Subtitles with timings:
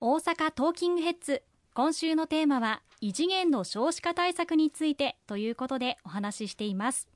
[0.00, 1.42] 大阪トーキングヘッズ。
[1.74, 7.08] 今週のテーマは異次元の少子化対策についてということでお話ししています。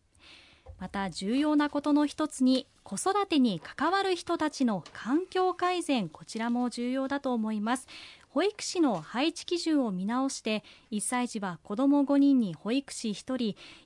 [0.81, 7.87] また重要なことの一つに子育てに関わる人たちの環境改善こちらも重要だと思います。
[8.33, 13.37] 保育士の配置基準を見直して1歳児は子ども5人に保育士1人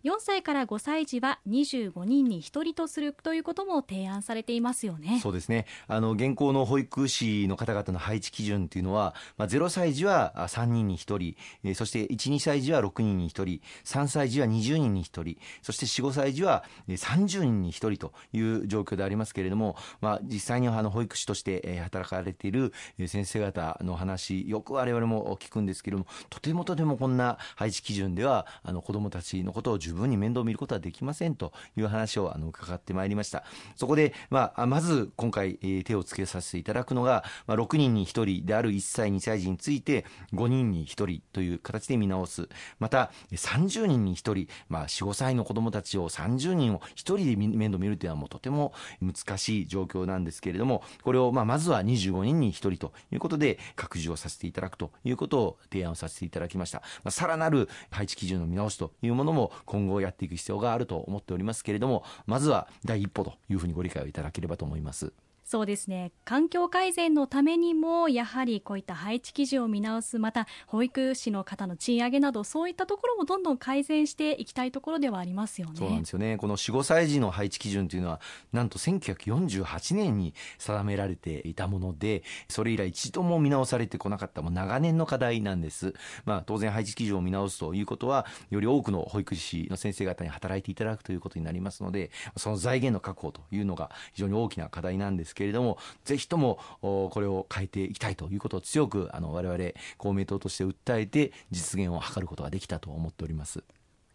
[0.04, 5.18] 4歳から5歳児は25人に1人とするということも提案されていますよね。
[5.20, 5.66] そうですね。
[5.88, 22.72] あの現行の保育士の方々の配置基準というのは、まあ、0歳児は3人に1人そして12歳児は6人に1人3歳児は20人に1人そして45歳児は30人に1人という状況でありますけれども、まあ、実際にあの保育士として働かれている
[23.08, 33.44] 先生方の話よく我々も聞くんですけれどもとてもとてもこんな配置基準ではあの子どもたちのことを十分に面倒を見ることはできませんという話をあの伺ってまいりました。
[33.76, 42.48] そこで、まあ、まず今回、えー、手をつけさせていただくのが、まあ、6人に1人である1歳2歳児について5人に1人という形で見直す。
[42.78, 65.12] また30人に1人、まあ、45歳の子どもたちを30人を1人で面倒見るというのはもうとても難しい状況なんですけれどもこれをまあまずは25人に1人ということで拡充をささせていただくということを提案させていただきました、まあ、さらなる配置基準の見直しというものも今後やっていく必要があると思っておりますけれどもまずは第一歩というふうにご理解をいただければと思います。
[65.46, 66.10] そうですね。
[66.24, 75.74] 環境改善のためにもやはりこういった配置基準を見直すまた保育士の方の賃上げなどそういったところもどんどん改善していきたいところではありますよね。
[75.76, 76.36] そうなんですよね。
[76.36, 78.20] この45歳児の配置基準というのは
[78.52, 85.94] なんと1948年に定められていたものでそれ以来一度も見直されてこなかったもう長年の課題なんです
[86.24, 103.58] まあ当然配置基準を見直すということはより多くの保育士の先生方に働いていただくということになりますのでその財源の確保というのが非常に大きな課題なんですけれどもぜひともこれを変えていきたいということを強くあの我々公明党として訴えて実現を図ることができたと思っております。
[103.58, 103.64] わ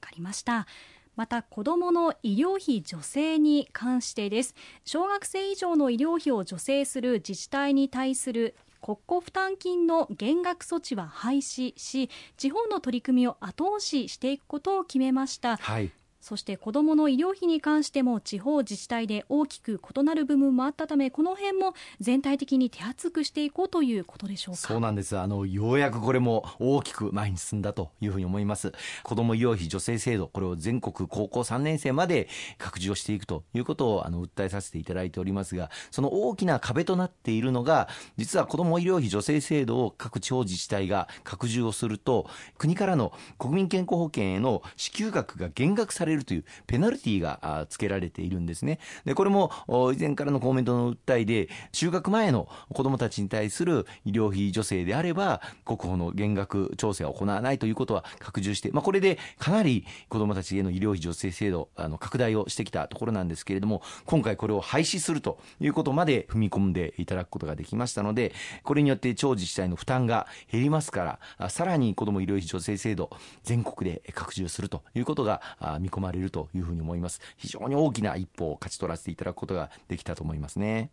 [0.02, 0.68] かりました。
[1.16, 4.56] また子どもの医療費助成に関してです。
[4.86, 24.62] 小学生以上の医療費を助成する自治体に対する国庫負担金の減額措置は廃止し地方の取り組みを後押ししていくことを決めました、はい、そして子どもの医療費に関しても地方自治体で大きく異なる部分もあったためこの辺も全体的に手厚くしていこうということでしょうか？
[24.62, 25.18] そうなんです。
[25.18, 28.72] あのようやくこれも大きく前に進んだというふうに思います
[29.04, 32.28] 子ども医療費助成制度これを全国高校3年生まで
[32.58, 37.88] 拡充をしていくということをあの訴えさせていただいておりますがその大きな壁となっているのが
[38.18, 42.28] 実は子ども医療費助成制度を各地方自治体が拡充をすると
[42.58, 48.80] 国からの国民健康保険への支給額が減額されれるというペナルティーがつけられているんですね。
[49.06, 49.52] で、これも
[49.94, 68.34] 以前からの公明党の訴えで、就学前の子どもたちに対する医療費助成であれば、国保の減額調整は行わないということは拡充して、まあ、これでかなり子どもたちへの医療費助成制度、あの拡大をしてきたところなんですけれども、今回これを廃止するということまで踏み込んでいただくことができましたので、
[68.64, 73.10] これによって地方自治体の負担が減りますから、さらに子ども医療費助成制度、
[73.44, 75.42] 全国で拡充するということが
[75.80, 77.22] 見込込まれるというふうに思います。
[77.38, 80.90] 非常に大きな一歩を勝ち取らせていただくことができたと思いますね。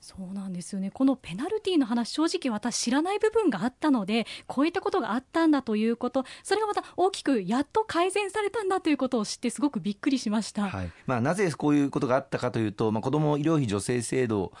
[0.00, 0.90] そうなんですよね。
[0.90, 10.90] このペナルティーの話正直私知らない部分があったのでこういったことがあったんだということそれがまた大きくやっと改善されたんだということを知ってすごくびっくりしました、はい。
[11.06, 14.52] まあ、なぜこういうことがあったかというと、まあ、子ども医療費助成制度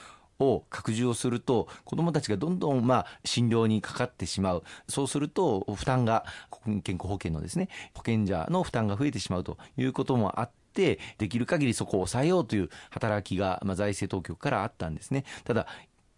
[0.42, 15.24] を拡充をすると子どもたちがどんどんまあ診療にかかってしまうそうすると負担が国民健康保険のですね保険者の負担が増えてしまうということもあってできる限りそこを抑えようという働きが、まあ、財政当局からあったんですね。
[15.44, 15.66] ただ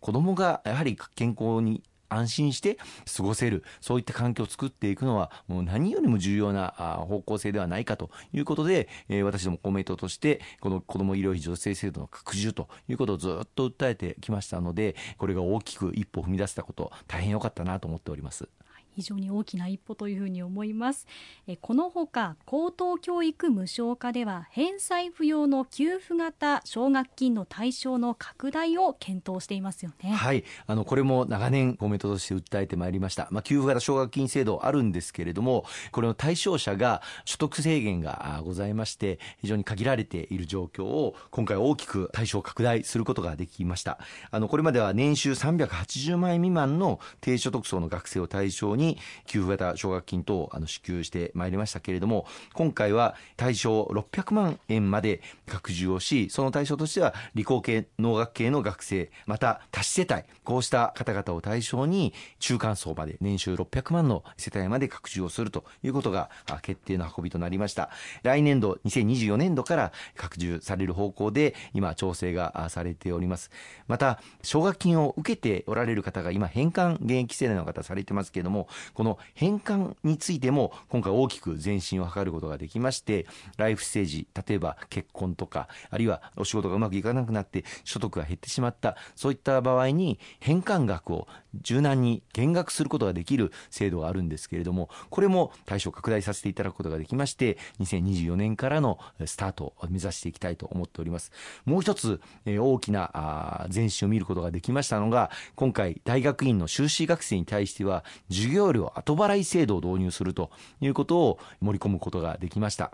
[0.00, 1.82] 子どもがやはり健康に
[2.14, 2.78] 安心して
[3.16, 6.74] 過ごせるそういった環境を作っていくのはもう何よりも重要な
[7.08, 18.48] 方向性ではないかということで、えー、私ども公明党としてこの子ども医療費助成制度の拡充ということをずっと訴えてきましたのでこれが大きく一歩踏み出せたこと大変良かったなと思っております。
[18.94, 21.06] 非常に大きな一歩というふうに思います。
[21.46, 30.10] えこのほか高等教育無償化では返済不要の給付型奨学金の対象の拡大を検討していますよね。
[30.12, 30.44] はい。
[30.66, 33.28] あのこれも長年公明党として訴えてまいりました。
[33.30, 43.98] まあ給付型奨学金制度あるんですけれどもこれの対象者が所得制限がございまして非常に限られている状況を今回大きく対象拡大することができました。
[44.30, 66.30] あのこれまでは年収380万円未満の低所得層の学生を対象に給付型奨学金等をあの支給してまいりましたけれども今回は対象600万円まで拡充をしその対象としては理工系農学系の学生また多子世帯こうした方々を対象にのに中間層まで年収600万の世帯まで拡充をするということが
[66.62, 67.90] 決定の運びとなりました。
[68.22, 73.50] 来年度2024年度から拡充される方向で今調整がされております。
[73.86, 83.26] また奨学金を受けておられる方が今返還現役世代の方されてますけれどもこの返還についても今回大きく前進を図ることができまして
[83.56, 91.26] ライフステージ例えば結婚とかあるいはお仕事がうまくいかなくなって所得が減ってしまったそういった場合に返還額を
[91.74, 101.32] 柔軟に減額することができる制度があるんですけれどもこれも対象拡大させていただくことができまして2024年からのスタートを目指していきたいと思っております。
[101.64, 110.50] もう一つ大きな前進を見ることができましたのが今回大学院の修士学生に対しては授業料後払い制度を導入すると
[110.80, 112.92] いうことを盛り込むことができました。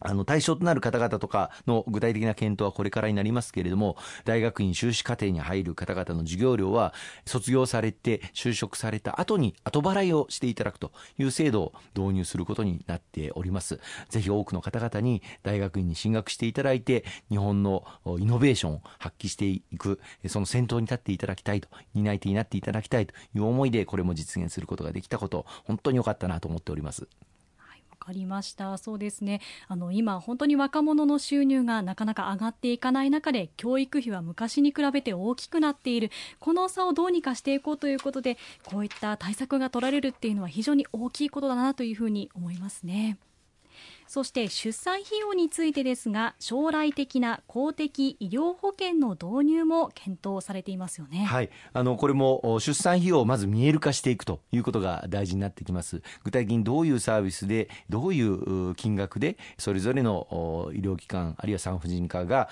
[0.00, 6.92] あの対象となる方々とかの具体的な検討はこれからになりますけれども大学院修士課程に入る方々の授業料は
[7.24, 13.80] 卒業されて就職された後に後払いをしていただくという制度を導入することになっております。
[14.08, 17.84] ぜひ多くの方々に大学院に進学していただいて日本の
[18.18, 27.08] イノベーションを発揮していくその先頭に立っていただきたいと担い手になっていただきたいという思いでこれも実現することができたこと本当に良かったなと思っております。
[28.06, 28.78] かりました。
[28.78, 29.40] そうですね。
[29.66, 36.10] あの今本当に若者の収入がなかなか上がっていかない中で教育費は昔に比べて大きくなっている。
[36.38, 43.18] この差をどうにかしていこうということでこういった対策が取られるっていうのは非常に大きいことだなというふうに思いますね。
[44.06, 51.24] そして出産費用についてですが将来的な公的医療保険の導入も検討されていますよね。
[51.24, 56.02] はい、あのこれも出産費用をまず見える化していくということが大事になってきます。
[56.24, 62.48] 具体的にどういうサービスでどういう金額でそれぞれの医療機関あるいは産婦人科が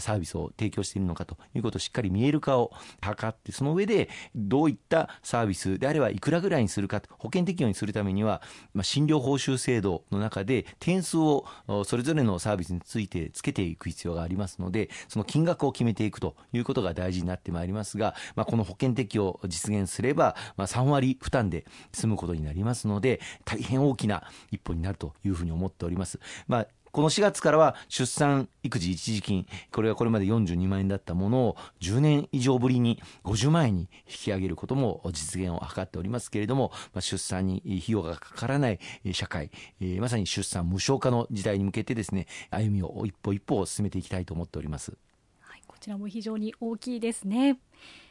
[0.00, 2.72] サービスを提供しているのかということをしっかり見える化を
[3.02, 8.42] 図ってその上でどういったサービスであればいくらぐらいにするか保険適用にするためには、
[8.74, 10.66] まあ、診療報酬制度の中で
[10.98, 11.44] 点数を
[11.84, 26.18] それぞれのサービスについてつけていく必要がありますのでその金額を決めていくということが大事になってまいりますが、まあ、この保険適用を実現すれば、まあ、3割負担で済むことになりますので大変大きな一歩になるというふうに思っております。
[26.46, 38.78] まあこの4月からは出産育児一時金これがこれまで42万円だったものを10年以上ぶりに50万円に引き上げることも実現を図っておりますけれども、まあ、出産に費用がかからない
[39.12, 39.50] 社会、
[39.98, 44.96] まさに出産無償化の時代に向けてですね歩みを一歩一歩進めていきたいと思っております。
[45.40, 47.58] はい、こちらも非常に大きいですね。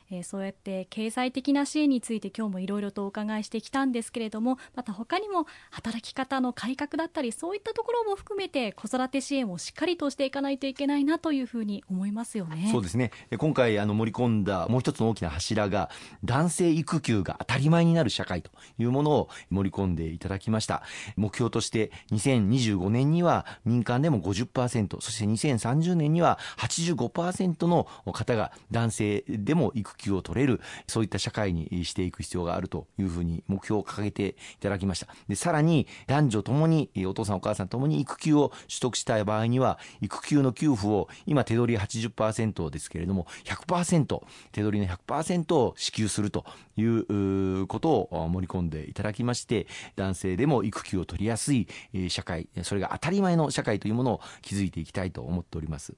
[0.10, 12.70] えー、そうやって経済的な支援について今日もいろいろとお伺いしてきたんですけれどもまた他にも働き方の改革だったりそういったところも含めて子育て支援をしっかりとしていかないといけないなというふうに思いますよね。
[12.72, 15.90] そうですね今回あの盛り込んだもう一つの大きな柱が
[16.24, 20.84] 男性育休が当たり前になる社会というものを盛り込んでいただきました
[21.16, 44.22] 目標として2025年には民間でも50%そして2030年には85%の方が男性でも育休を取れるそういった社会にしていく必要があるというふうに目標を掲げていただきましたでさらに男女ともにお父さんお母さんともに育休を取得したい場合には育休の給付を今手取り80%ですけれども100%
[44.52, 46.46] 手取りの100%を支給すると
[46.78, 51.68] いうことを盛り込んでいただきまして男性でも育休を取りやすい
[52.10, 55.96] 社会それが当たり前の社会というものを築いていきたいと思っております。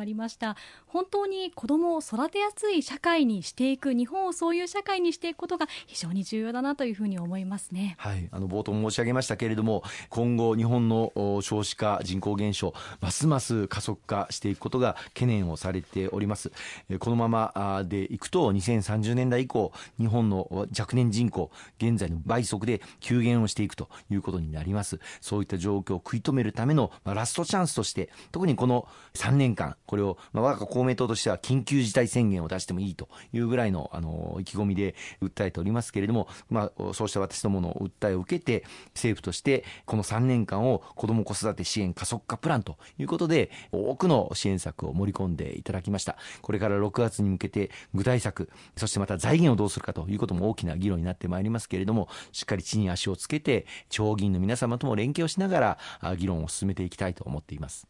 [0.00, 0.56] かりました。
[0.86, 7.96] 本当に子どもを育てやすい社会にしていく日本をそういう社会にしていくことが非常に重要だなというふうに思いますね。
[7.98, 8.28] はい。
[8.32, 16.50] あの冒頭申し上げましたけれども今後日本の少子化人口減少ますます加速化していくことが懸念をされております。
[16.98, 24.98] このままでいくと2030年代以降日本の若年人口現在の倍速で急減をしていくということになります。
[25.20, 46.16] そういった状況を食い止めるためのラストチャンスとして特にこの3年間これを、まあ、我が公明党としては緊急事態宣言を出してもいいというぐらいの、あの、意気込みで訴えておりますけれども、まあ、そうした私どもの訴えを受けて、政府としてこの3年間を子ども子育て支援加速化プランということで、多くの支援策を盛り込んでいただきました。
[46.40, 57.88] これから6月に向けて具体策、そしてまた財源をどうするかということも大きな議論になってまいりますけれども、しっかり地に足をつけて、地方議員の皆様とも連携をしながら、議論を進めていきたいと思っています。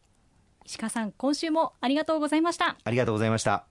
[0.65, 2.77] 石川さん今週もありがとうございました。
[2.83, 3.67] ありがとうございました。